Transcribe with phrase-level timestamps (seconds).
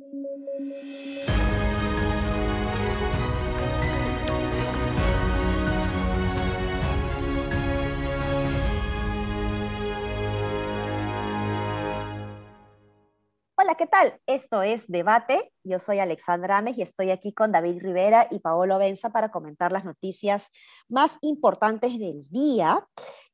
[0.00, 2.01] thank you
[13.62, 14.18] Hola, ¿qué tal?
[14.26, 15.52] Esto es Debate.
[15.62, 19.70] Yo soy Alexandra Ames y estoy aquí con David Rivera y Paolo Benza para comentar
[19.70, 20.48] las noticias
[20.88, 22.84] más importantes del día.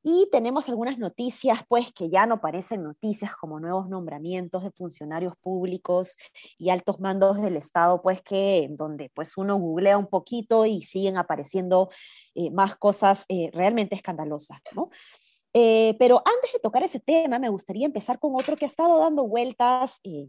[0.02, 5.32] Y tenemos algunas noticias, pues, que ya no parecen noticias, como nuevos nombramientos de funcionarios
[5.40, 6.18] públicos
[6.58, 10.82] y altos mandos del Estado, pues, que en donde, pues, uno googlea un poquito y
[10.82, 11.88] siguen apareciendo
[12.34, 14.90] eh, más cosas eh, realmente escandalosas, ¿no?
[15.60, 19.00] Eh, pero antes de tocar ese tema, me gustaría empezar con otro que ha estado
[19.00, 20.28] dando vueltas eh,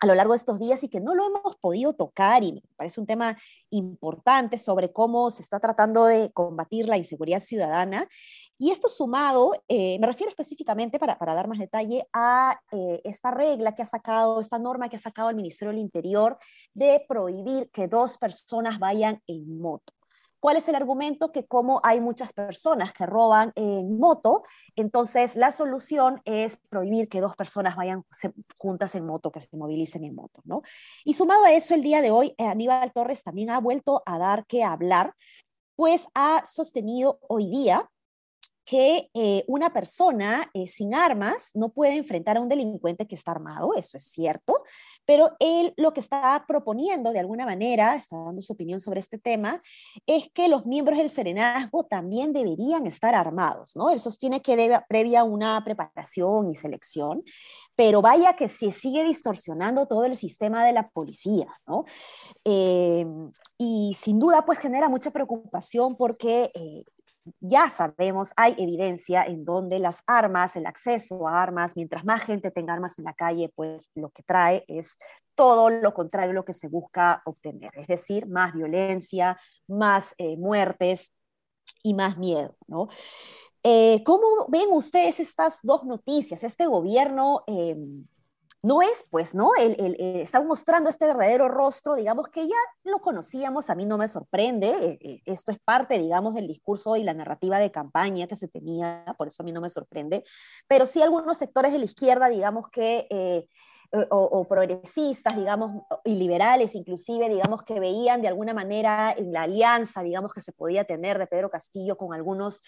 [0.00, 2.62] a lo largo de estos días y que no lo hemos podido tocar y me
[2.74, 3.38] parece un tema
[3.70, 8.08] importante sobre cómo se está tratando de combatir la inseguridad ciudadana.
[8.58, 12.60] Y esto sumado, eh, me refiero específicamente, para, para, dar más detalle, a
[13.04, 16.36] esta regla que ha sacado, esta norma que ha sacado el Ministerio del Interior
[16.74, 19.97] de prohibir que dos personas vayan en moto.
[20.40, 21.32] ¿Cuál es el argumento?
[21.32, 24.44] Que como hay muchas personas que roban en moto,
[24.76, 28.04] entonces la solución es prohibir que dos personas vayan
[28.56, 30.62] juntas en moto, que se movilicen en moto, ¿no?
[31.04, 34.46] Y sumado a eso, el día de hoy, Aníbal Torres también ha vuelto a dar
[34.46, 35.14] que hablar,
[35.74, 37.90] pues ha sostenido hoy día
[38.68, 43.30] que eh, una persona eh, sin armas no puede enfrentar a un delincuente que está
[43.30, 44.62] armado, eso es cierto,
[45.08, 49.16] pero él lo que está proponiendo de alguna manera, está dando su opinión sobre este
[49.16, 49.62] tema,
[50.06, 53.88] es que los miembros del serenazgo también deberían estar armados, ¿no?
[53.88, 57.24] Él sostiene que debe, previa una preparación y selección,
[57.74, 61.86] pero vaya que se sigue distorsionando todo el sistema de la policía, ¿no?
[62.44, 63.06] Eh,
[63.56, 66.52] y sin duda pues genera mucha preocupación porque
[67.40, 72.50] ya sabemos, hay evidencia en donde las armas, el acceso a armas, mientras más gente
[72.50, 74.98] tenga armas en la calle, pues lo que trae es
[75.34, 80.36] todo lo contrario a lo que se busca obtener, es decir, más violencia, más eh,
[80.36, 81.14] muertes
[81.82, 82.88] y más miedo, ¿no?
[83.62, 86.42] Eh, ¿Cómo ven ustedes estas dos noticias?
[86.42, 87.42] Este gobierno...
[87.46, 88.06] Em,
[88.62, 89.50] no es, pues, ¿no?
[89.56, 93.98] El, el, está mostrando este verdadero rostro, digamos, que ya lo conocíamos, a mí no
[93.98, 98.26] me sorprende, eh, eh, esto es parte, digamos, del discurso y la narrativa de campaña
[98.26, 100.24] que se tenía, por eso a mí no me sorprende,
[100.66, 103.06] pero sí algunos sectores de la izquierda, digamos, que...
[103.10, 103.46] Eh,
[104.10, 110.02] o, progresistas, digamos, y liberales inclusive, digamos, que veían de alguna manera en la alianza,
[110.02, 112.62] digamos, que se podía tener de Pedro Castillo con algunos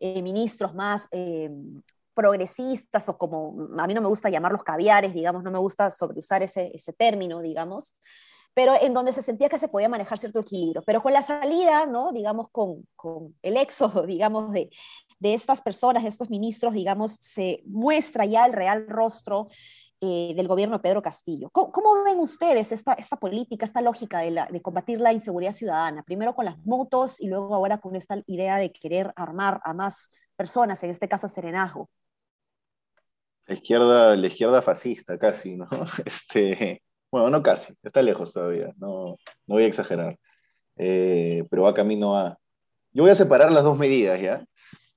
[0.00, 1.08] ministros más
[2.14, 6.42] progresistas o como a mí no me gusta llamarlos caviares, digamos, no me gusta sobreusar
[6.42, 7.94] ese, ese término, digamos,
[8.54, 10.82] pero en donde se sentía que se podía manejar cierto equilibrio.
[10.86, 12.12] Pero con la salida, ¿no?
[12.12, 14.70] digamos, con, con el éxodo, digamos, de,
[15.18, 19.48] de, estas personas, de estos ministros, digamos, se muestra ya el real rostro
[20.00, 21.50] eh, del gobierno de Pedro Castillo.
[21.50, 25.52] ¿Cómo, cómo ven ustedes esta, esta, política, esta lógica de, la, de combatir la inseguridad
[25.52, 26.02] ciudadana?
[26.02, 30.10] Primero con las motos y luego ahora con esta idea de querer armar a más
[30.36, 31.88] personas, en este caso a Serenazgo.
[33.46, 35.68] La izquierda, la izquierda fascista, casi, ¿no?
[36.04, 39.16] Este, bueno, no casi, está lejos todavía, no,
[39.46, 40.18] no voy a exagerar,
[40.76, 42.38] eh, pero va camino a...
[42.92, 44.44] Yo voy a separar las dos medidas, ¿ya?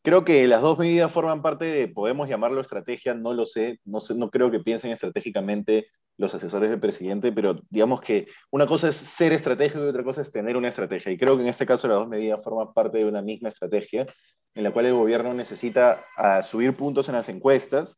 [0.03, 3.99] Creo que las dos medidas forman parte de, podemos llamarlo estrategia, no lo sé, no,
[3.99, 5.87] sé, no creo que piensen estratégicamente
[6.17, 10.21] los asesores del presidente, pero digamos que una cosa es ser estratégico y otra cosa
[10.21, 11.11] es tener una estrategia.
[11.11, 14.07] Y creo que en este caso las dos medidas forman parte de una misma estrategia
[14.55, 17.97] en la cual el gobierno necesita ah, subir puntos en las encuestas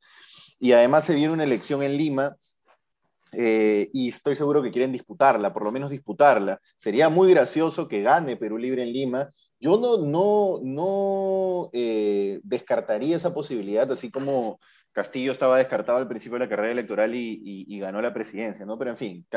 [0.60, 2.36] y además se viene una elección en Lima
[3.32, 6.60] eh, y estoy seguro que quieren disputarla, por lo menos disputarla.
[6.76, 9.30] Sería muy gracioso que gane Perú Libre en Lima.
[9.60, 14.60] Yo no, no, no eh, descartaría esa posibilidad, así como
[14.92, 18.78] Castillo estaba descartado al principio de la carrera electoral y, ganó la presidencia, ¿no?
[18.78, 19.28] Pero en fin,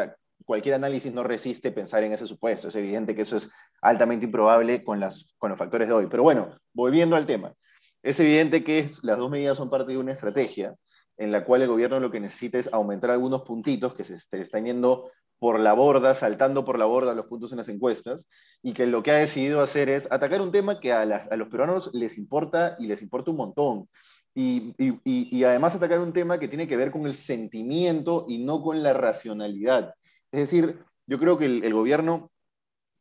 [0.45, 2.69] cualquier análisis no resiste pensar en ese supuesto.
[2.69, 3.51] Es evidente que eso es
[3.81, 6.07] altamente improbable con, las, con los factores de hoy.
[6.09, 7.55] Pero bueno, volviendo al tema.
[8.03, 10.75] Es evidente que las dos medidas son parte de una estrategia
[11.23, 14.65] en la cual el gobierno lo que necesita es aumentar algunos puntitos que se están
[14.65, 15.11] yendo
[15.43, 18.29] por la borda, saltando por la borda los puntos en las encuestas,
[18.63, 21.91] y que lo que ha decidido hacer es atacar un tema que a, los peruanos
[21.95, 23.89] les importa y les importa un montón.
[24.35, 28.63] Y, y, además atacar un tema que tiene que ver con el sentimiento y no
[28.63, 29.95] con la racionalidad.
[30.31, 32.31] Es decir, yo creo que el, gobierno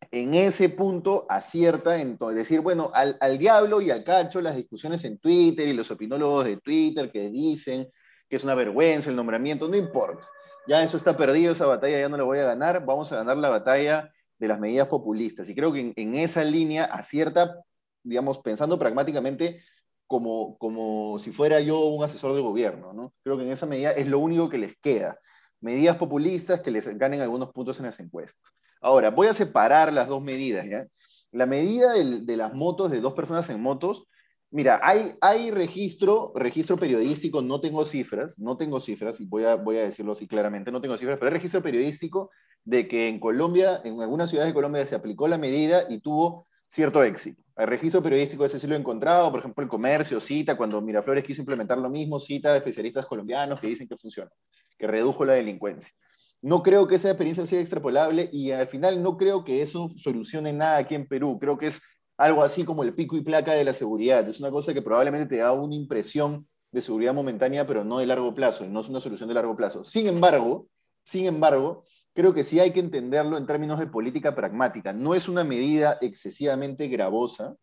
[0.09, 5.03] en ese punto acierta en decir, bueno, al, al, diablo y al cacho las discusiones
[5.05, 7.87] en Twitter y los opinólogos de Twitter que dicen
[8.31, 10.25] que es una vergüenza el nombramiento, no importa.
[10.65, 13.35] Ya eso está perdido, esa batalla ya no la voy a ganar, vamos a ganar
[13.35, 15.49] la batalla de las medidas populistas.
[15.49, 17.61] Y creo que en, esa línea acierta,
[18.01, 19.61] digamos, pensando pragmáticamente
[20.07, 23.13] como, como si fuera yo un asesor del gobierno, ¿no?
[23.21, 25.19] Creo que en esa medida es lo único que les queda,
[25.59, 28.49] medidas populistas que les ganen algunos puntos en las encuestas.
[28.79, 30.87] Ahora, voy a separar las dos medidas, ¿ya?
[31.33, 34.07] La medida de las motos, de dos personas en motos,
[34.53, 39.77] Mira, hay, registro, registro periodístico, no tengo cifras, no tengo cifras, y voy a, voy
[39.77, 42.31] a decirlo así claramente, no tengo cifras, pero hay registro periodístico
[42.65, 46.45] de que en Colombia, en algunas ciudades de Colombia se aplicó la medida y tuvo
[46.67, 47.41] cierto éxito.
[47.55, 51.23] El registro periodístico ese sí lo he encontrado, por ejemplo, el comercio cita, cuando Miraflores
[51.23, 54.31] quiso implementar lo mismo, cita a especialistas colombianos que dicen que funciona,
[54.77, 55.93] que redujo la delincuencia.
[56.41, 60.51] No creo que esa experiencia sea extrapolable y al final no creo que eso solucione
[60.51, 61.37] nada aquí en Perú.
[61.39, 61.81] Creo que es
[62.21, 64.27] algo así como el pico y placa de la seguridad.
[64.29, 68.05] Es una cosa que probablemente te da una impresión de seguridad momentánea, pero no de
[68.05, 69.83] largo plazo, y no es una solución de largo plazo.
[69.83, 70.67] Sin embargo,
[71.03, 71.83] sin embargo,
[72.13, 74.93] creo que sí hay que entenderlo en términos de política pragmática.
[74.93, 77.55] No es una medida excesivamente gravosa,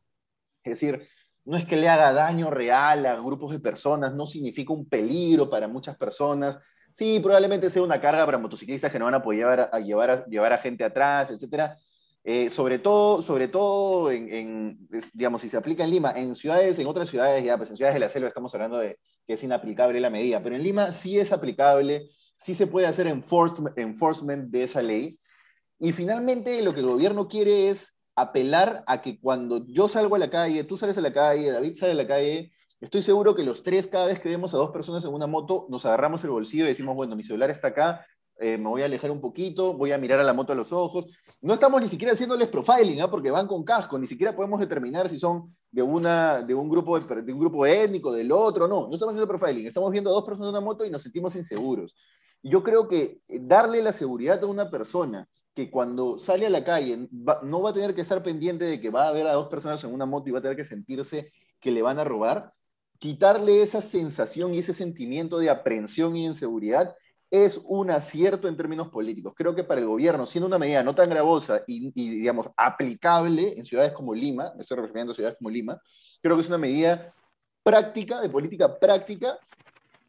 [0.65, 1.07] es decir,
[1.45, 5.49] no es que le haga daño real a grupos de personas, no significa un peligro
[5.49, 6.59] para muchas personas.
[6.93, 10.53] Sí, probablemente sea una carga para motociclistas que no van a poder llevar, a, llevar
[10.53, 11.79] a gente atrás, etcétera,
[12.31, 16.87] eh, sobre todo, sobre todo en, digamos, si se aplica en Lima, en ciudades, en
[16.87, 19.99] otras ciudades, ya, pues en ciudades de la selva estamos hablando de que es inaplicable
[19.99, 24.83] la medida, pero en Lima sí es aplicable, sí se puede hacer enforcement de esa
[24.83, 25.19] ley.
[25.79, 30.19] Y finalmente lo que el gobierno quiere es apelar a que cuando yo salgo a
[30.19, 33.43] la calle, tú sales a la calle, David sale a la calle, estoy seguro que
[33.43, 36.31] los tres, cada vez que vemos a dos personas en una moto, nos agarramos el
[36.31, 38.05] bolsillo y decimos, bueno, mi celular está acá,
[38.41, 40.73] eh, me voy a alejar un poquito, voy a mirar a la moto a los
[40.73, 41.07] ojos.
[41.41, 43.11] No estamos ni siquiera haciéndoles profiling, ¿ah?
[43.11, 46.99] porque van con casco, ni siquiera podemos determinar si son de, una, de, un grupo,
[47.01, 50.25] de un grupo étnico, del otro, no, no estamos haciendo profiling, estamos viendo a dos
[50.25, 51.97] personas en una moto y nos sentimos inseguros.
[52.43, 56.63] Yo creo que eh, darle la seguridad a una persona que cuando sale a la
[56.63, 57.09] calle
[57.43, 59.83] no va a tener que estar pendiente de que va a ver a dos personas
[59.83, 62.53] en una moto y va a tener que sentirse que le van a robar,
[63.01, 66.95] quitarle esa sensación y ese sentimiento de aprensión y inseguridad
[67.31, 69.35] es un acierto en términos políticos.
[69.37, 73.65] Creo que para el gobierno, siendo una medida no tan gravosa y, digamos, aplicable en
[73.65, 75.81] ciudades como Lima, me estoy refiriendo a ciudades como Lima,
[76.23, 77.15] creo que es una medida
[77.63, 79.39] práctica, de política práctica,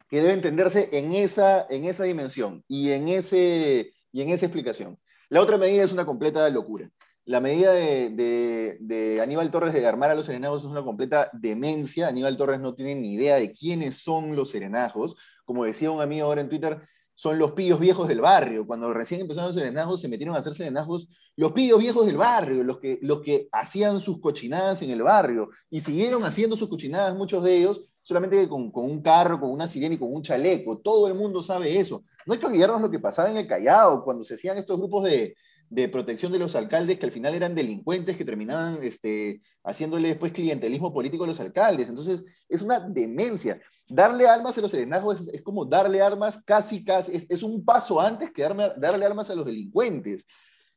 [0.08, 4.98] que debe entenderse en esa, en esa dimensión y en, ese, y en esa explicación.
[5.28, 6.90] La otra medida es una completa locura.
[7.26, 12.08] La medida de, de, Aníbal Torres de armar a los serenajos es una completa demencia.
[12.08, 15.14] Aníbal Torres no tiene ni idea de quiénes son los serenajos.
[15.44, 16.80] Como decía un amigo ahora en Twitter,
[17.20, 18.66] son los pillos viejos del barrio.
[18.66, 21.06] Cuando recién empezaron los serenajos, se metieron a hacer serenajos
[21.36, 25.50] los pillos viejos del barrio, los que, los que hacían sus cochinadas en el barrio,
[25.68, 29.68] y siguieron haciendo sus cochinadas, muchos de ellos, solamente con, con un carro, con una
[29.68, 30.78] sirena y con un chaleco.
[30.78, 32.02] Todo el mundo sabe eso.
[32.24, 35.04] No hay que olvidarnos lo que pasaba en el Callao, cuando se hacían estos grupos
[35.04, 35.36] de,
[35.70, 40.32] de protección de los alcaldes que al final eran delincuentes que terminaban este, haciéndole después
[40.32, 41.88] clientelismo político a los alcaldes.
[41.88, 43.60] Entonces, es una demencia.
[43.88, 48.32] Darle armas a los serenazgos es, como darle armas casi, casi, es, un paso antes
[48.32, 50.26] que darme, darle armas a los delincuentes.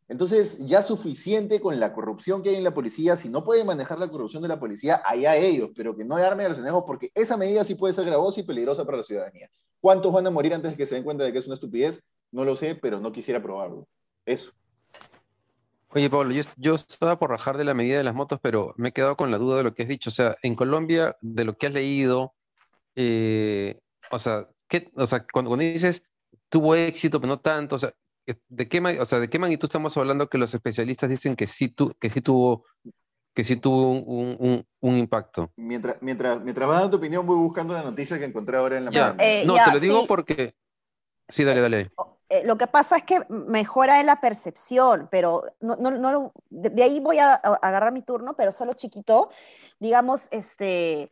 [0.07, 3.15] Entonces, ya suficiente con la corrupción que hay en la policía.
[3.15, 6.45] Si no pueden manejar la corrupción de la policía, allá ellos, pero que no arme
[6.45, 9.49] a los serenazgos porque esa medida sí puede ser gravosa y peligrosa para la ciudadanía.
[9.81, 11.99] ¿Cuántos van a morir antes de que se den cuenta de que es una estupidez?
[12.31, 13.87] No lo sé, pero no quisiera probarlo.
[14.23, 14.51] Eso.
[15.95, 18.91] Oye, Pablo, yo, estaba por rajar de la medida de las motos, pero me he
[18.93, 20.09] quedado con la duda de lo que has dicho.
[20.09, 22.33] O sea, en Colombia, de lo que has leído,
[22.95, 23.79] eh,
[24.09, 26.03] o, sea, ¿qué, o sea, cuando, dices
[26.49, 27.93] tuvo éxito, pero no tanto, o sea,
[28.47, 31.69] ¿de qué, o sea, ¿de qué magnitud estamos hablando que los especialistas dicen que sí,
[31.69, 32.65] tu, que sí tuvo,
[33.35, 35.51] que sí tuvo un, un, impacto?
[35.57, 38.85] Mientras, mientras, mientras vas dando tu opinión, voy buscando la noticia que encontré ahora en
[38.85, 39.15] la ya.
[39.19, 40.55] Eh, no, te lo digo porque...
[41.29, 41.91] Sí, dale, dale.
[42.29, 46.83] Eh, lo que pasa es que mejora en la percepción, pero no, no, no de,
[46.83, 49.29] ahí voy a, agarrar mi turno, pero solo chiquito,
[49.79, 51.11] digamos, este,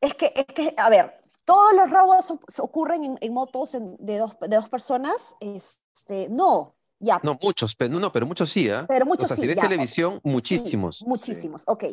[0.00, 4.56] es que, es que, a ver, todos los robos ocurren en, motos de, dos, de
[4.56, 7.20] dos personas, este, no, ya.
[7.24, 8.84] No, muchos, pero, no, pero muchos sí, ¿eh?
[8.86, 9.42] Pero muchos sí.
[9.42, 11.02] Si ves televisión, muchísimos.
[11.04, 11.84] muchísimos, ok.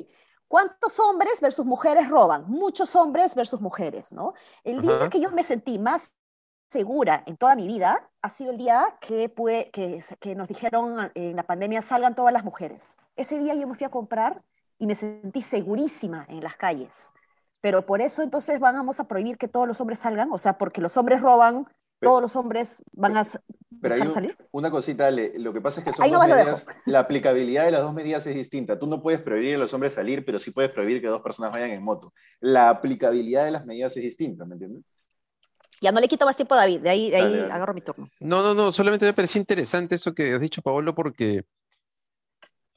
[0.48, 2.46] ¿Cuántos hombres versus mujeres roban?
[2.48, 4.34] Muchos hombres versus mujeres, ¿no?
[4.64, 6.14] El día que yo me sentí más
[6.70, 11.12] segura en toda mi vida ha sido el día que, pude, que, que, nos dijeron
[11.16, 12.98] en la pandemia salgan todas las mujeres.
[13.16, 14.42] Ese día yo me fui a comprar
[14.80, 17.12] y me sentí segurísima en las calles.
[17.62, 20.82] Pero por eso entonces vamos a prohibir que todos los hombres salgan, o sea, porque
[20.82, 21.66] los hombres roban,
[22.00, 23.26] todos los hombres van a
[23.82, 24.38] pero hay salir.
[24.52, 27.94] Una cosita, lo que pasa es que son dos medidas, la aplicabilidad de las dos
[27.94, 28.80] medidas es distinta.
[28.80, 31.52] Tú no puedes prohibir a los hombres salir, pero sí puedes prohibir que dos personas
[31.52, 32.14] vayan en moto.
[32.40, 34.84] La aplicabilidad de las medidas es distinta, ¿me entiendes?
[35.82, 38.10] Ya no le quito más tiempo a David, de ahí, de ahí agarro mi turno.
[38.20, 41.44] No, no, no, solamente me pareció interesante eso que has dicho, Paolo, porque,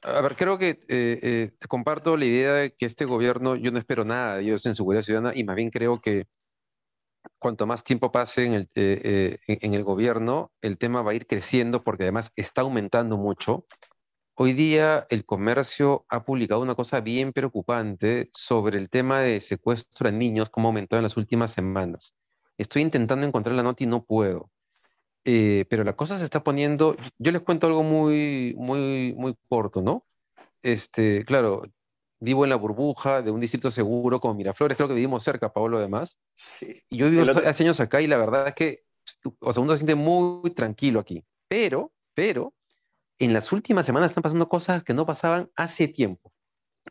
[0.03, 3.71] a ver, creo que eh, eh, te comparto la idea de que este gobierno, yo
[3.71, 6.27] no espero nada de ellos en seguridad ciudadana y más bien creo que
[7.39, 11.27] cuanto más tiempo pase en el, eh, en el gobierno, el tema va a ir
[11.27, 13.65] creciendo porque además está aumentando mucho.
[14.35, 20.07] Hoy día el comercio ha publicado una cosa bien preocupante sobre el tema de secuestro
[20.07, 22.15] a niños, cómo aumentó en las últimas semanas.
[22.61, 24.51] Estoy intentando encontrar la nota y no puedo.
[25.25, 29.81] Eh, pero la cosa se está poniendo, yo les cuento algo muy, muy, muy corto,
[29.81, 30.05] ¿no?
[30.61, 31.63] Este, claro,
[32.19, 35.77] vivo en la burbuja de un distrito seguro como Miraflores, creo que vivimos cerca, Pablo,
[35.77, 36.19] además.
[36.35, 36.83] Sí.
[36.89, 38.83] Y yo vivo hace años acá y la verdad es que,
[39.39, 41.23] o sea, uno se siente muy tranquilo aquí.
[41.47, 42.53] Pero, pero,
[43.19, 46.31] en las últimas semanas están pasando cosas que no pasaban hace tiempo.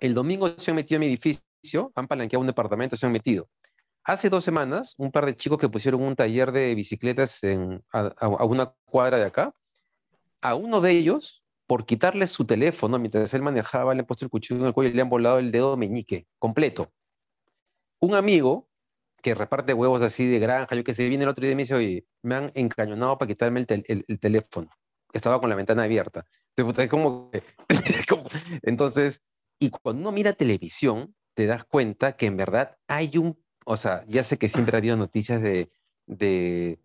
[0.01, 3.49] El domingo se han metido en mi edificio, han palanqueado un departamento, se han metido.
[4.05, 8.27] Hace dos semanas, un par de chicos que pusieron un taller de bicicletas en, a,
[8.47, 9.55] una cuadra de acá,
[10.41, 14.31] a uno de ellos, por quitarle su teléfono mientras él manejaba, le han puesto el
[14.31, 16.91] cuchillo en el cuello y le han volado el dedo meñique completo.
[18.01, 18.71] Un amigo
[19.23, 21.63] que reparte huevos así de granja, yo que sé, viene el otro día y me
[21.63, 24.71] dice, oye, me han encañonado para quitarme el, teléfono.
[25.13, 26.25] Estaba con la ventana abierta.
[28.63, 29.23] Entonces,
[29.59, 34.05] y cuando uno mira televisión, te das cuenta que en verdad hay un o sea,
[34.09, 35.71] ya sé que siempre ha habido noticias de,
[36.07, 36.79] de,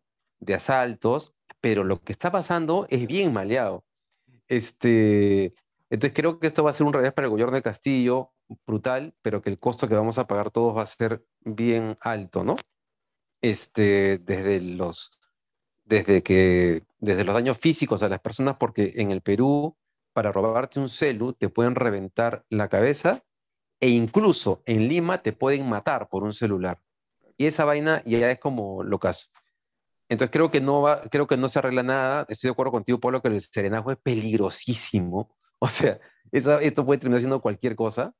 [0.54, 3.84] asaltos, pero lo que está pasando es bien maleado.
[4.48, 5.56] Este,
[5.90, 8.32] entonces creo que esto va a ser un revés para el gobierno de Castillo,
[8.66, 12.44] brutal, pero que el costo que vamos a pagar todos va a ser bien alto,
[12.44, 12.58] ¿no?
[13.42, 15.12] Este, desde los,
[15.84, 19.76] desde que, desde los daños físicos a las personas, porque en el Perú,
[20.14, 23.24] para robarte un celu, te pueden reventar la cabeza
[23.80, 26.80] e incluso en Lima te pueden matar por un celular.
[27.38, 29.28] Y esa vaina ya es como lo caso.
[30.08, 32.26] Entonces creo que no va, creo que no se arregla nada.
[32.30, 35.36] Estoy de acuerdo contigo, Pablo, que el serenazgo es peligrosísimo.
[35.58, 36.00] O sea,
[36.32, 38.14] esto puede terminar siendo cualquier cosa.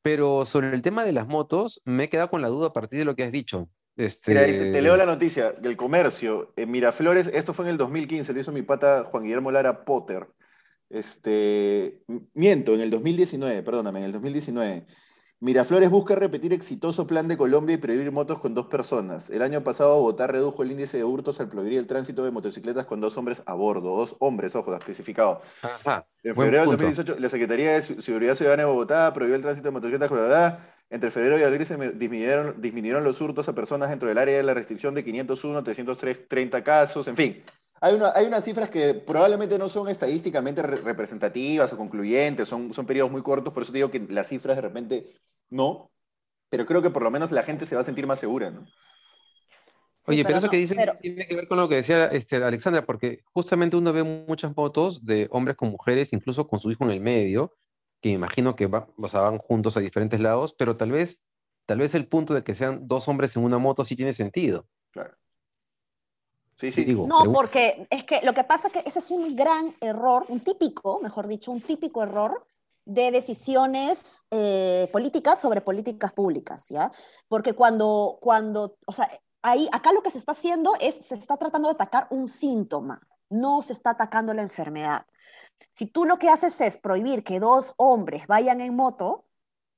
[0.00, 3.00] Pero sobre el tema de las motos, me he quedado con la duda a partir
[3.00, 3.68] de lo que has dicho.
[3.96, 4.30] Este...
[4.30, 6.52] Mira, te, leo la noticia del comercio.
[6.56, 10.28] En Miraflores, esto fue en el 2015, lo hizo mi pata Juan Guillermo Lara Potter.
[10.90, 12.02] Este,
[12.34, 14.86] miento, en el 2019, perdóname, en el 2019.
[15.40, 19.30] Miraflores busca repetir exitoso plan de Colombia y prohibir motos con dos personas.
[19.30, 22.86] El año pasado Bogotá redujo el índice de hurtos al prohibir el tránsito de motocicletas
[22.86, 23.96] con dos hombres a bordo.
[23.96, 25.42] Dos hombres, ojo, especificado.
[26.24, 29.72] En febrero del 2018, la Secretaría de Seguridad Ciudadana de Bogotá prohibió el tránsito de
[29.72, 30.58] motocicletas con la verdad.
[30.90, 34.42] Entre febrero y abril se disminuyeron, disminuyeron los hurtos a personas dentro del área de
[34.42, 37.44] la restricción de 501, 330 casos, en fin.
[37.80, 42.86] Hay, una, hay unas cifras que probablemente no son estadísticamente representativas o concluyentes, son, son
[42.86, 45.12] periodos muy cortos, por eso digo que las cifras de repente
[45.50, 45.90] no,
[46.50, 48.66] pero creo que por lo menos la gente se va a sentir más segura, ¿no?
[50.06, 53.20] Oye, pero, eso que dices tiene que ver con lo que decía este, Alexandra, porque
[53.24, 57.00] justamente uno ve muchas fotos de hombres con mujeres, incluso con su hijo en el
[57.00, 57.56] medio,
[58.00, 61.20] que imagino que va, o sea, van juntos a diferentes lados, pero tal vez,
[61.66, 64.66] tal vez el punto de que sean dos hombres en una moto sí tiene sentido.
[64.92, 65.14] Claro.
[66.58, 66.84] Sí, sí.
[66.86, 70.40] no, porque es que lo que pasa es que ese es un gran error, un
[70.40, 72.44] típico, mejor dicho, un típico error
[72.84, 76.90] de decisiones eh, políticas sobre políticas públicas, ¿ya?
[77.28, 79.08] Porque cuando, cuando, o sea,
[79.40, 83.06] ahí, acá lo que se está haciendo es, se está tratando de atacar un síntoma,
[83.30, 85.06] no se está atacando la enfermedad.
[85.70, 89.26] Si tú lo que haces es prohibir que dos hombres vayan en moto,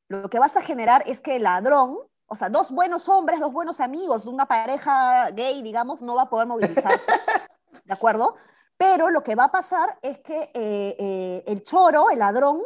[0.08, 1.98] lo que vas a generar es que el ladrón
[2.32, 6.22] o sea, dos buenos hombres, dos buenos amigos de una pareja gay, digamos, no va
[6.22, 7.10] a poder movilizarse,
[7.84, 8.36] ¿de acuerdo?
[8.76, 12.62] Pero lo que va a pasar es que eh, eh, el choro, el ladrón,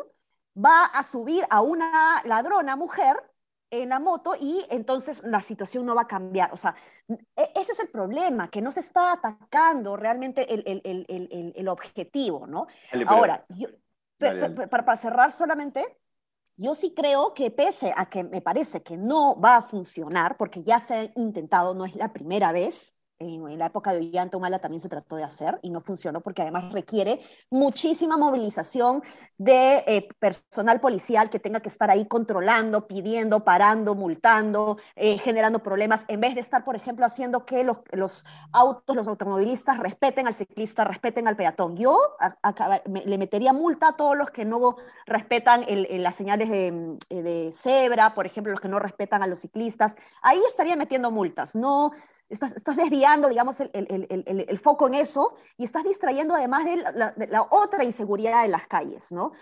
[0.55, 3.17] va a subir a una ladrona mujer
[3.71, 6.53] en la moto y entonces la situación no va a cambiar.
[6.53, 6.75] O sea,
[7.09, 12.67] e, ese es el problema, que no se está atacando realmente el, objetivo, ¿no?
[13.07, 13.47] Ahora,
[14.71, 15.99] para cerrar solamente,
[16.57, 20.63] yo sí creo que pese a que me parece que no va a funcionar, porque
[20.63, 24.81] ya se ha intentado, no es la primera vez, en, la época de Ollanta también
[24.81, 29.03] se trató de hacer y no funcionó porque además requiere muchísima movilización
[29.39, 35.61] de eh, personal policial que tenga que estar ahí controlando, pidiendo, parando, multando, eh, generando
[35.61, 40.27] problemas, en vez de estar, por ejemplo, haciendo que los, los autos, los automovilistas respeten
[40.27, 41.77] al ciclista, respeten al peatón.
[41.77, 41.99] Yo
[43.05, 44.77] le metería multa a todos los que no
[45.07, 49.97] respetan las señales de, de cebra, por ejemplo, los que no respetan a los ciclistas.
[50.23, 51.93] Ahí estaría metiendo multas, no
[52.29, 58.43] estás, desviando, digamos, el, foco en eso y estás distrayendo además de la, otra inseguridad
[58.43, 59.33] de las calles, ¿no?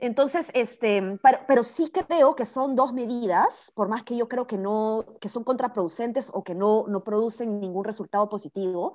[0.00, 4.46] Entonces, este, pero, pero, sí creo que son dos medidas, por más que yo creo
[4.46, 8.94] que, no, que son contraproducentes o que no, no producen ningún resultado positivo,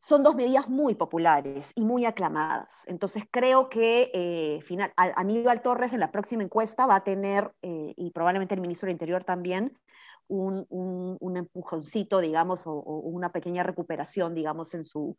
[0.00, 2.84] son dos medidas muy populares y muy aclamadas.
[2.88, 7.92] Entonces creo que eh, final, Aníbal Torres en la próxima encuesta va a tener, eh,
[7.96, 9.78] y probablemente el ministro del Interior también,
[10.30, 10.66] un,
[11.20, 15.16] un, empujoncito, digamos, o, una pequeña recuperación, digamos, en, su,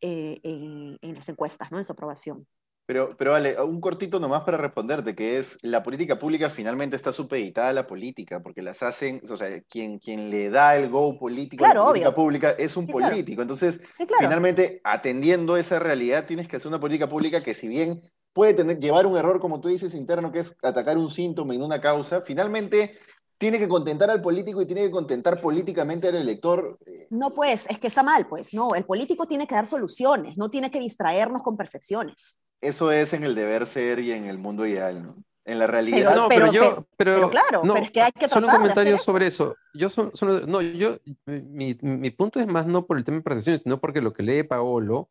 [0.00, 1.78] eh, en, en, las encuestas, ¿no?
[1.78, 2.46] en su aprobación.
[2.86, 7.10] Pero, pero vale, un cortito nomás para responderte, que es, la política pública finalmente está
[7.10, 11.18] supeditada a la política, porque las hacen, o sea, quien, quien le da el go
[11.18, 13.42] político a la política pública es un político.
[13.42, 13.80] Entonces,
[14.20, 18.78] finalmente, atendiendo esa realidad, tienes que hacer una política pública que si bien puede tener,
[18.78, 22.20] llevar un error, como tú dices, interno, que es atacar un síntoma en una causa,
[22.20, 22.98] finalmente
[23.38, 26.78] tiene que contentar al político y tiene que contentar políticamente al elector.
[26.86, 30.38] Eh, no, pues, es que está mal, pues, no, el político tiene que dar soluciones,
[30.38, 34.38] no tiene que distraernos con percepciones eso es en el deber ser y en el
[34.38, 35.16] mundo ideal, ¿no?
[35.44, 36.08] En la realidad.
[36.08, 39.28] Pero, no, pero, yo, pero, claro, pero es que hay que Solo un comentario sobre
[39.28, 39.54] eso.
[39.74, 40.10] Yo son,
[40.46, 44.00] no, yo, mi, mi, punto es más no por el tema de percepciones, sino porque
[44.00, 45.08] lo que lee Paolo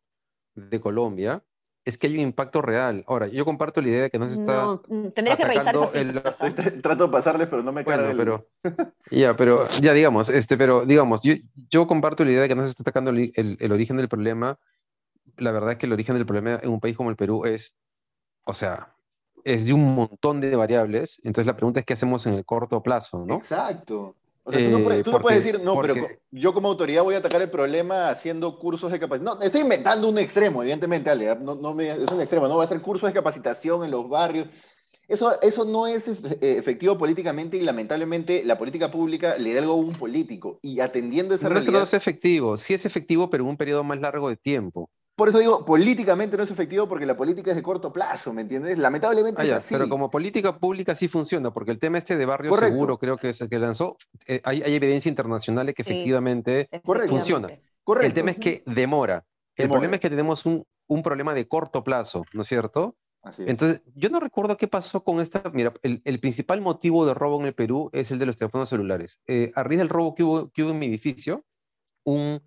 [0.54, 1.42] de Colombia
[1.86, 3.02] es que hay un impacto real.
[3.06, 4.62] Ahora, yo comparto la idea de que no se está.
[4.62, 5.90] No, mm, tendría que revisar eso.
[6.82, 8.46] Trato de pasarles, pero no me bueno, pero
[9.10, 11.34] Ya, pero ya digamos, este, pero digamos, yo,
[11.70, 14.58] yo comparto la idea de que no se está atacando el, el origen del problema
[15.36, 17.76] la verdad es que el origen del problema en un país como el Perú es,
[18.44, 18.94] o sea,
[19.44, 21.20] es de un montón de variables.
[21.22, 23.36] Entonces la pregunta es qué hacemos en el corto plazo, ¿no?
[23.36, 24.14] Exacto.
[24.46, 24.84] O sea, tú no
[25.20, 25.96] puedes, eh, decir, no, pero
[26.30, 29.40] yo como autoridad voy a atacar el problema haciendo cursos de capacitación.
[29.40, 32.62] No, estoy inventando un extremo, evidentemente, Ale, no, no me, es un extremo, no voy
[32.62, 34.46] a hacer cursos de capacitación en los barrios.
[35.08, 39.72] Eso, eso no es eh, efectivo políticamente y lamentablemente la política pública le da algo
[39.72, 41.72] a un político y atendiendo esa realidad...
[41.72, 44.90] No es efectivo, sí es efectivo, pero en un periodo más largo de tiempo.
[45.16, 48.42] Por eso digo, políticamente no es efectivo porque la política es de corto plazo, ¿me
[48.42, 48.76] entiendes?
[48.76, 49.74] Lamentablemente es ah, así.
[49.74, 53.30] Pero como política pública sí funciona, porque el tema este de barrio seguro, creo que
[53.30, 53.96] es el que lanzó,
[54.26, 56.68] eh, hay, evidencia internacional de que efectivamente
[57.08, 57.48] funciona.
[57.82, 58.06] Correcto.
[58.08, 59.24] El tema es que demora.
[59.54, 60.66] El problema es que tenemos un,
[61.02, 62.94] problema de corto plazo, ¿no es cierto?
[63.22, 65.42] Así Entonces, yo no recuerdo qué pasó con esta.
[65.50, 69.18] Mira, el, principal motivo de robo en el Perú es el de los teléfonos celulares.
[69.26, 71.42] Eh, a raíz del robo que hubo, que hubo en mi edificio,
[72.04, 72.42] un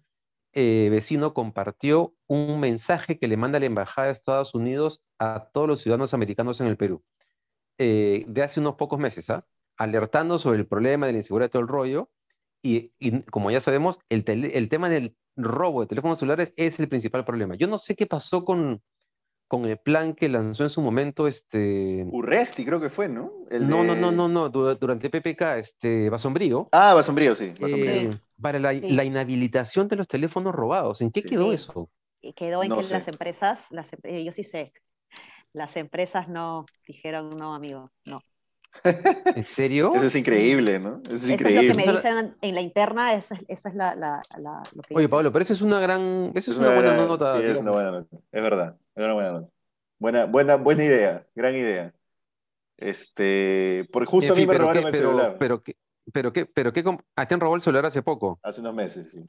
[0.53, 5.67] eh, vecino compartió un mensaje que le manda la Embajada de Estados Unidos a todos
[5.67, 7.03] los ciudadanos americanos en el Perú,
[7.77, 9.45] eh, de hace unos pocos meses, ¿ah?
[9.77, 12.09] alertando sobre el problema de la inseguridad de todo el rollo.
[12.61, 12.91] Y,
[13.31, 17.55] como ya sabemos, el, el, tema del robo de teléfonos celulares es el principal problema.
[17.55, 18.81] Yo no sé qué pasó con,
[19.49, 22.05] con el plan que lanzó en su momento este...
[22.11, 23.33] Urresti creo que fue, ¿no?
[23.49, 26.69] no, no, no, no, no, durante PPK, este, Basombrío.
[26.71, 27.53] Ah, Basombrío, sí.
[27.59, 31.01] Eh, para la, inhabilitación de los teléfonos robados.
[31.01, 31.89] ¿En qué quedó eso?
[32.35, 34.71] Quedó en que las empresas, las, eh, yo sí sé,
[35.51, 38.21] las empresas no dijeron, no, amigo, no.
[39.35, 39.91] ¿En serio?
[39.95, 41.01] Eso es increíble, ¿no?
[41.05, 41.69] Eso es, increíble.
[41.69, 45.31] lo que me dicen en la interna, esa, es la, la, lo que Oye, Pablo,
[45.31, 47.37] pero esa es una gran, esa es, una, buena nota.
[47.37, 49.49] Sí, es una buena nota, es verdad, es una buena nota.
[49.99, 51.93] Buena, buena, buena idea, gran idea.
[52.77, 55.35] Este, porque justo a mí me robaron el celular.
[55.37, 55.75] Pero, qué,
[56.13, 56.83] pero qué, pero qué,
[57.15, 58.39] ¿a han robado el celular hace poco?
[58.41, 59.25] Hace unos meses, sí.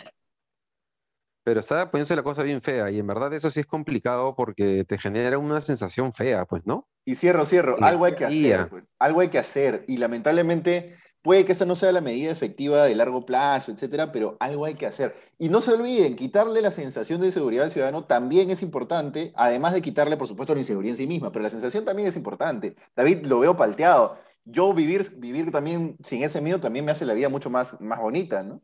[1.42, 4.85] Pero está poniéndose la cosa bien fea y en verdad eso sí es complicado porque
[4.85, 6.87] te genera una sensación fea, pues, ¿no?
[7.04, 11.44] Y cierro, cierro, algo hay que hacer, pues, algo hay que hacer y lamentablemente puede
[11.44, 14.87] que esta no sea la medida efectiva de largo plazo, etcétera, pero algo hay que
[14.87, 15.14] hacer.
[15.38, 19.74] Y no se olviden, quitarle la sensación de seguridad al ciudadano también es importante, además
[19.74, 22.76] de quitarle, por supuesto, la inseguridad en sí misma, pero la sensación también es importante.
[22.96, 24.18] David, lo veo palteado.
[24.44, 28.00] Yo vivir, vivir también sin ese miedo también me hace la vida mucho más, más
[28.00, 28.62] bonita, ¿no?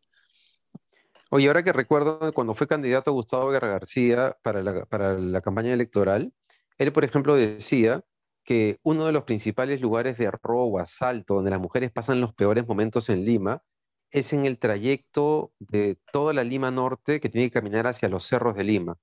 [1.30, 6.32] Oye, ahora que recuerdo cuando fue candidato Gustavo García para la, para la campaña electoral,
[6.78, 8.02] él, por ejemplo, decía
[8.46, 12.66] que uno de los principales lugares de robo, asalto, donde las mujeres pasan los peores
[12.66, 13.62] momentos en Lima,
[14.10, 18.24] es en el trayecto de toda la Lima Norte que tiene que caminar hacia los
[18.24, 18.96] cerros de Lima.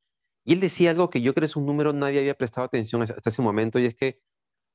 [0.46, 3.30] Y él decía algo que yo creo es un número nadie había prestado atención hasta
[3.30, 4.20] ese momento, y es que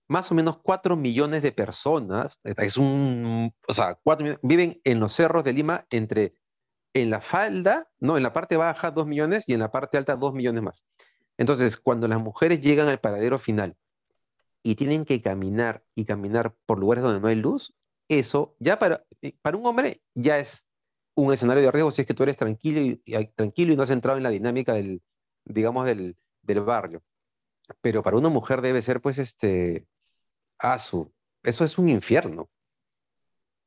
[0.06, 3.98] más o menos 4 millones de personas, es un, o sea,
[4.42, 6.34] viven en los cerros de Lima entre
[6.94, 10.16] en la falda, no, en la parte baja 2 millones y en la parte alta
[10.16, 10.86] 2 millones más.
[11.38, 13.76] Entonces, cuando las mujeres llegan al paradero final
[14.62, 17.74] y tienen que caminar y caminar por lugares donde no hay luz,
[18.08, 20.64] eso ya para, eh, para un hombre ya es
[21.14, 22.96] un escenario de riesgo si es que tú eres tranquilo y,
[23.34, 25.02] tranquilo y no has entrado en la dinámica del,
[25.44, 27.02] digamos, del, del barrio.
[27.80, 29.86] Pero para una mujer debe ser, pues, este,
[30.58, 31.12] asu.
[31.42, 32.48] Eso es un infierno.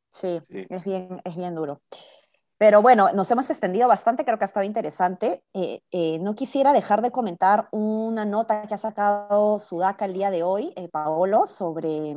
[0.10, 1.82] Sí, Es, bien, es bien duro.
[2.62, 5.44] Pero bueno, nos hemos extendido bastante, creo que ha estado interesante.
[5.52, 10.30] Eh, eh, no quisiera dejar de comentar una nota que ha sacado Sudaca el día
[10.30, 12.16] de hoy, eh, Paolo, sobre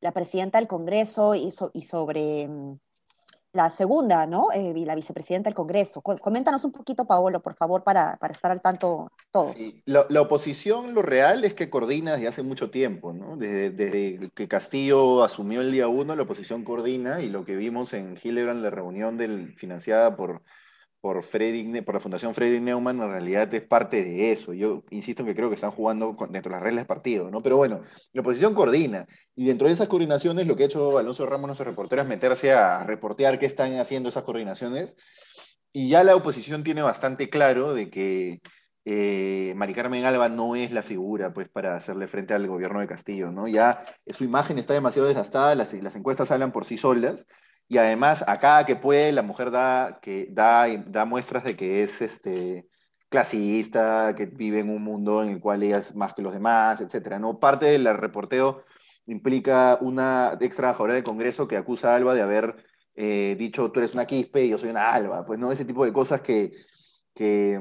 [0.00, 2.78] la presidenta del Congreso y, sobre mm,
[3.56, 4.52] la segunda, ¿no?
[4.52, 6.02] Eh, la vicepresidenta del Congreso.
[6.02, 9.56] Coméntanos un poquito, Paolo, por favor, para, para estar al tanto todos.
[9.86, 13.36] la, la, oposición, lo real es que coordina desde hace mucho tiempo, ¿no?
[13.36, 17.92] Desde, desde, que Castillo asumió el día uno, la oposición coordina y lo que vimos
[17.94, 20.42] en Hildebrand, la reunión del, financiada por
[21.00, 24.52] por, por la Fundación Freddy Neumann, en realidad es parte de eso.
[24.52, 27.40] Yo insisto en que creo que están jugando dentro de las reglas del partido, ¿no?
[27.42, 27.80] Pero bueno,
[28.12, 29.06] la oposición coordina.
[29.34, 32.52] Y dentro de esas coordinaciones, lo que ha hecho Alonso Ramos, nuestro reportero, es meterse
[32.52, 34.96] a reportear qué están haciendo esas coordinaciones.
[35.72, 38.40] Y ya la oposición tiene bastante claro de que
[38.88, 42.86] eh, Mari Carmen Alba no es la figura pues, para hacerle frente al gobierno de
[42.86, 43.48] Castillo, ¿no?
[43.48, 47.26] Ya su imagen está demasiado desgastada, las, las encuestas hablan por sí solas,
[47.68, 52.00] y además, acá que puede, la mujer da, que da, da muestras de que es
[52.00, 52.68] este,
[53.08, 56.80] clasista, que vive en un mundo en el cual ella es más que los demás,
[56.80, 57.18] etc.
[57.18, 57.38] ¿no?
[57.38, 58.64] Parte del reporteo
[59.06, 62.56] implica una ex trabajadora del Congreso que acusa a Alba de haber
[62.94, 65.24] eh, dicho tú eres una quispe y yo soy una Alba.
[65.24, 66.52] Pues no, ese tipo de cosas que,
[67.14, 67.60] que,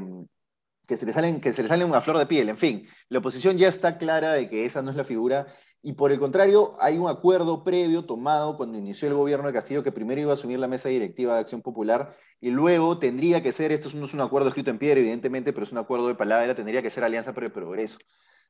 [0.88, 2.50] que, se le salen, que se le salen una flor de piel.
[2.50, 5.48] En fin, la oposición ya está clara de que esa no es la figura
[5.86, 9.84] y por el contrario, hay un acuerdo previo tomado cuando inició el gobierno de Castillo
[9.84, 13.52] que primero iba a asumir la mesa directiva de Acción Popular y luego tendría que
[13.52, 16.16] ser, esto no es un acuerdo escrito en piedra, evidentemente, pero es un acuerdo de
[16.16, 18.00] palabra, tendría que ser Alianza para el Progreso.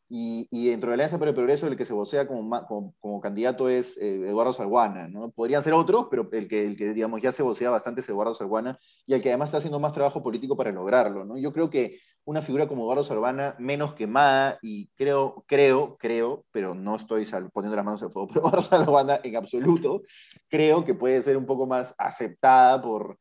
[0.08, 3.22] Y, y, dentro de la Alianza para el Progreso, el que se vocea como, como,
[3.22, 5.32] candidato es eh, Eduardo Salguana, ¿no?
[5.32, 8.36] Podrían ser otros, pero el que, el que, digamos, ya se vocea bastante es Eduardo
[8.36, 11.40] Salguana, y el que además está haciendo más trabajo político para lograrlo, ¿no?
[11.40, 16.76] Yo creo que una figura como Eduardo Salguana, menos quemada, y creo, creo, creo, pero
[16.76, 20.04] no estoy poniendo las manos al fuego, pero Eduardo Salguana en absoluto,
[20.48, 23.18] creo que puede ser un poco más aceptada por,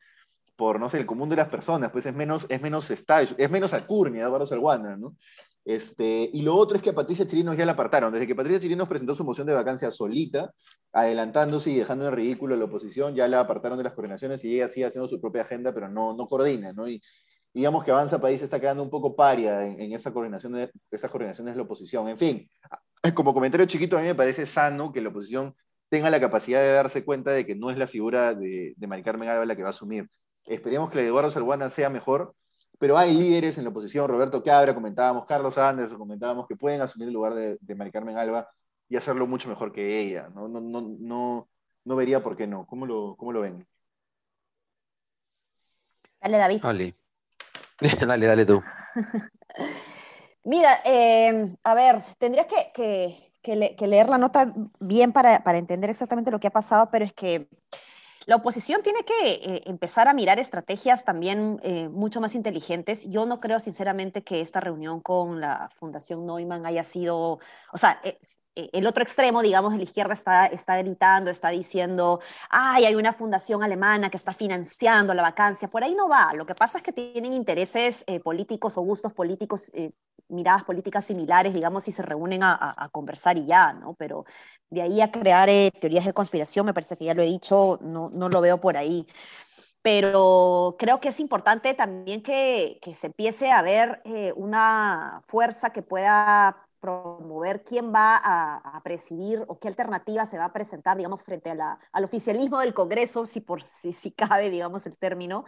[0.55, 3.51] por no sé, el común de las personas, pues es menos, es menos style, es
[3.51, 5.17] menos alcurnia Eduardo Salguana, ¿no?
[5.65, 8.13] Este, y lo otro es que a Patricia Chirinos ya la apartaron.
[8.13, 10.53] Desde que Patricia Chirinos presentó su moción de vacancia solita,
[10.93, 14.57] adelantándose y dejando en ridículo a la oposición, ya la apartaron de las coordinaciones y
[14.57, 16.87] ella sigue haciendo su propia agenda, pero no, no coordina, ¿no?
[16.87, 17.01] Y
[17.55, 21.55] digamos que Avanza País está quedando un poco paria en, esa coordinación de, esas coordinaciones
[21.55, 22.09] de la oposición.
[22.09, 22.49] En fin,
[23.15, 25.55] como comentario chiquito, a mí me parece sano que la oposición
[25.89, 29.03] tenga la capacidad de darse cuenta de que no es la figura de, de Mari
[29.03, 30.11] Carmen Alba la que va a asumir.
[30.47, 32.35] Esperemos que la de Eduardo Salguana sea mejor,
[32.85, 37.09] pero hay líderes en la oposición, Roberto Cabra, comentábamos, Carlos Anderson, comentábamos que pueden asumir
[37.09, 38.47] el lugar de, de Mari Carmen Alba
[38.91, 40.29] y hacerlo mucho mejor que ella.
[40.35, 41.49] No, no, no, no,
[41.83, 42.67] no vería por qué no.
[42.67, 43.67] ¿Cómo lo, cómo lo ven?
[46.21, 46.61] Dale, David.
[46.63, 46.95] Dale,
[48.07, 48.63] dale, dale tú.
[50.45, 55.89] Mira, eh, a ver, tendrías que, que, que, leer la nota bien para, para entender
[55.89, 57.49] exactamente lo que ha pasado, pero es que
[58.27, 63.09] la oposición tiene que eh, empezar a mirar estrategias también eh, mucho más inteligentes.
[63.11, 67.39] Yo no creo sinceramente que esta reunión con la Fundación Neumann haya sido,
[67.73, 68.01] o sea,
[68.55, 73.13] el otro extremo, digamos, de la izquierda está, está gritando, está diciendo, ay, hay una
[73.13, 75.69] fundación alemana que está financiando la vacancia.
[75.69, 76.33] Por ahí no va.
[76.35, 79.73] Lo que pasa es que tienen intereses políticos o gustos políticos
[80.29, 83.95] miradas políticas similares, digamos, si se reúnen a, conversar y ya, ¿no?
[83.95, 84.25] Pero
[84.71, 87.79] de ahí a crear eh, teorías de conspiración, me parece que ya lo he dicho,
[87.83, 89.07] no, no lo veo por ahí.
[89.83, 95.71] Pero creo que es importante también que, que se empiece a ver eh, una fuerza
[95.71, 101.23] que pueda promover quién va a, presidir o qué alternativa se va a presentar, digamos,
[101.23, 105.47] frente al oficialismo del Congreso, si, por, si, si cabe, digamos, el término,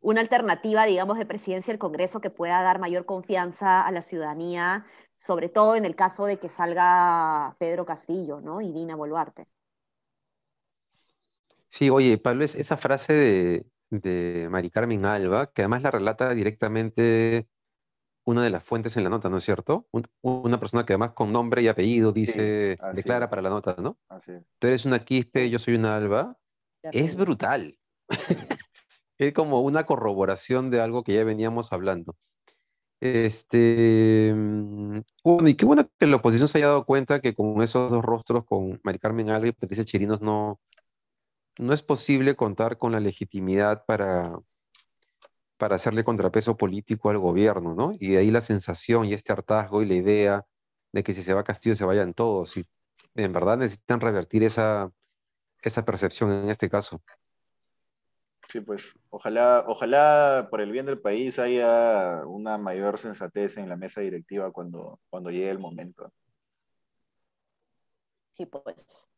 [0.00, 4.84] una alternativa, digamos, de presidencia del Congreso que pueda dar mayor confianza a la ciudadanía,
[5.16, 8.60] sobre todo en el caso de que salga Pedro Castillo, ¿no?
[8.60, 9.46] Y Dina Boluarte.
[11.70, 17.46] Sí, oye, Pablo, esa frase de, de Mari Carmen Alba, que además la relata directamente
[18.24, 19.86] una de las fuentes en la nota, ¿no es cierto?
[20.22, 23.98] una persona que además con nombre y apellido dice, declara para la nota, ¿no?
[24.08, 26.38] Así Tú eres una quispe, yo soy una alba.
[26.82, 27.78] Es brutal.
[29.18, 32.16] es como una corroboración de algo que ya veníamos hablando.
[33.00, 37.62] Este, mm, bueno, y qué bueno que la oposición se haya dado cuenta que con
[37.62, 40.58] esos dos rostros, con Mari Carmen Alba y Patricia Chirinos, no,
[41.58, 44.38] no es posible contar con la legitimidad para,
[45.56, 47.92] para hacerle contrapeso político al gobierno, ¿no?
[47.98, 50.46] Y de ahí la sensación y este hartazgo y la idea
[50.92, 52.56] de que si se va a Castillo se vayan todos.
[52.56, 52.66] Y
[53.14, 54.90] en verdad necesitan revertir esa,
[55.62, 57.02] esa percepción en este caso.
[58.50, 63.76] Sí, pues ojalá, ojalá por el bien del país haya una mayor sensatez en la
[63.76, 66.12] mesa directiva cuando, cuando llegue el momento.
[68.30, 69.10] Sí, pues.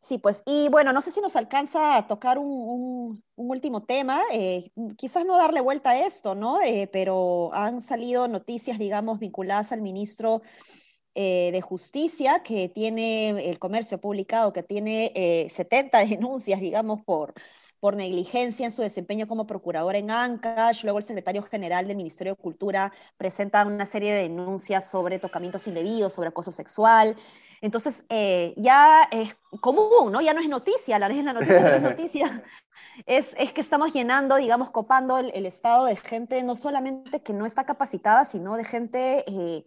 [0.00, 0.42] Sí, pues.
[0.46, 4.20] Y bueno, no sé si nos alcanza a tocar un, último tema.
[4.32, 6.60] Eh, quizás no darle vuelta a esto, ¿no?
[6.62, 10.42] Eh, pero han salido noticias, digamos, vinculadas al ministro
[11.14, 17.34] eh, de Justicia, que tiene el comercio publicado, que tiene 70 denuncias, digamos, por
[17.80, 20.82] por negligencia en su desempeño como procurador en Ancash.
[20.82, 25.66] Luego el secretario general del Ministerio de Cultura presenta una serie de denuncias sobre tocamientos
[25.66, 27.16] indebidos, sobre acoso sexual.
[27.60, 30.20] Entonces, eh, ya es común, ¿no?
[30.20, 32.44] Ya no es noticia, la, la noticia no es noticia.
[33.06, 37.32] Es, es, que estamos llenando, digamos, copando el, el, estado de gente no solamente que
[37.32, 39.64] no está capacitada, sino de gente eh,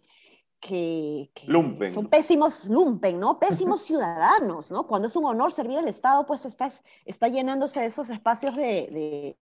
[0.62, 3.38] que, que son pésimos lumpen, ¿no?
[3.38, 4.86] Pésimos ciudadanos, ¿no?
[4.86, 8.62] Cuando es un honor servir al Estado, pues estás, está llenándose de esos espacios de,
[8.62, 9.36] de,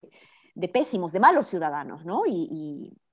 [0.55, 2.23] de pésimos, de malos ciudadanos, ¿no?
[2.25, 2.47] Y,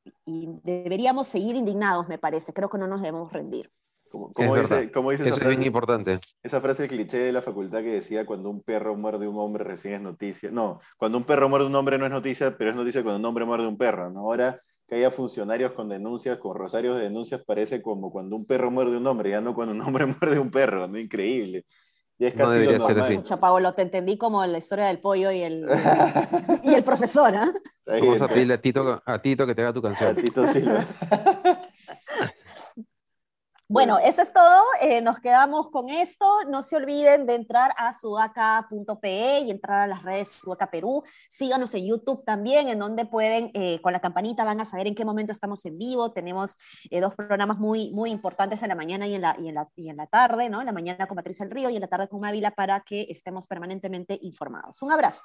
[0.05, 2.53] y, y, deberíamos seguir indignados, me parece.
[2.53, 3.73] Creo que no nos debemos rendir.
[4.09, 6.21] Como, como dice, como dice Eso es bien importante.
[6.45, 9.95] Esa frase cliché de la facultad que decía cuando un perro muerde un hombre recién
[9.95, 10.53] es noticia.
[10.53, 13.25] No, cuando un perro muerde un hombre no es noticia, pero es noticia cuando un
[13.25, 14.21] hombre muerde un perro, ¿no?
[14.21, 18.71] Ahora que haya funcionarios con denuncias, con rosarios de denuncias, parece como cuando un perro
[18.71, 20.99] muerde un hombre, ya no cuando un hombre muerde un perro, ¿no?
[20.99, 21.65] Increíble.
[22.19, 23.15] Y es casi no debería lo ser así.
[23.15, 25.67] Mucha, Paolo, te entendí como la historia del pollo y el,
[26.65, 27.53] y el profesor, ¿ah?
[27.87, 30.17] Ahí Vamos a pedirle a Tito, a Tito que te haga tu A canción.
[30.17, 30.87] Tito Silva.
[33.69, 34.63] Bueno, eso es todo.
[34.81, 36.45] Eh, nos quedamos con esto.
[36.49, 41.03] No se olviden de entrar a sudaca.pe y entrar a las redes Sudaca Perú.
[41.29, 44.95] Síganos en YouTube también, en donde pueden, eh, con la campanita, van a saber en
[44.95, 46.13] qué momento estamos en vivo.
[46.13, 46.57] Tenemos
[46.91, 49.69] eh, dos programas muy, muy importantes en la mañana y en la, y, en la,
[49.75, 50.61] y en la tarde, ¿no?
[50.61, 53.07] En la mañana con Patricia del Río y en la tarde con Mávila para que
[53.09, 54.81] estemos permanentemente informados.
[54.83, 55.25] Un abrazo.